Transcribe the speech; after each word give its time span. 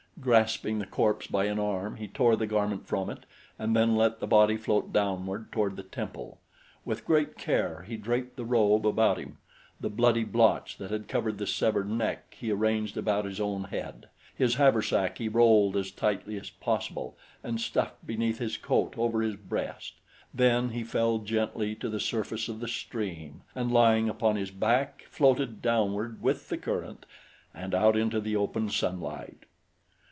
Grasping 0.19 0.77
the 0.77 0.85
corpse 0.85 1.25
by 1.25 1.45
an 1.45 1.57
arm 1.57 1.95
he 1.95 2.07
tore 2.07 2.35
the 2.35 2.45
garment 2.45 2.85
from 2.85 3.09
it 3.09 3.25
and 3.57 3.75
then 3.75 3.95
let 3.95 4.19
the 4.19 4.27
body 4.27 4.55
float 4.55 4.93
downward 4.93 5.51
toward 5.51 5.75
the 5.75 5.81
temple. 5.81 6.37
With 6.85 7.05
great 7.07 7.39
care 7.39 7.83
he 7.87 7.97
draped 7.97 8.35
the 8.35 8.45
robe 8.45 8.85
about 8.85 9.17
him; 9.17 9.39
the 9.79 9.89
bloody 9.89 10.23
blotch 10.23 10.77
that 10.77 10.91
had 10.91 11.07
covered 11.07 11.39
the 11.39 11.47
severed 11.47 11.89
neck 11.89 12.35
he 12.37 12.51
arranged 12.51 12.97
about 12.97 13.25
his 13.25 13.39
own 13.39 13.63
head. 13.63 14.09
His 14.35 14.55
haversack 14.55 15.17
he 15.17 15.27
rolled 15.27 15.75
as 15.75 15.89
tightly 15.89 16.39
as 16.39 16.51
possible 16.51 17.17
and 17.43 17.59
stuffed 17.59 18.05
beneath 18.05 18.37
his 18.37 18.57
coat 18.57 18.93
over 18.99 19.23
his 19.23 19.37
breast. 19.37 19.95
Then 20.31 20.69
he 20.69 20.83
fell 20.83 21.17
gently 21.17 21.73
to 21.75 21.89
the 21.89 21.99
surface 22.01 22.47
of 22.47 22.59
the 22.59 22.67
stream 22.67 23.41
and 23.55 23.71
lying 23.71 24.07
upon 24.07 24.35
his 24.35 24.51
back 24.51 25.01
floated 25.09 25.63
downward 25.63 26.21
with 26.21 26.49
the 26.49 26.57
current 26.59 27.07
and 27.55 27.73
out 27.73 27.97
into 27.97 28.19
the 28.19 28.35
open 28.35 28.69
sunlight. 28.69 29.45